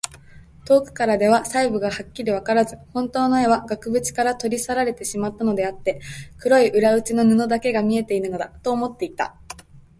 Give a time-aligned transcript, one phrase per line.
[0.65, 6.01] 遠くからでは細部がはっきりわからず、ほんとうの絵は額ぶちから取り去られてしまったのであって、
[6.39, 9.35] 黒い裏打ちの布だけが見えているのだ、と思っていた。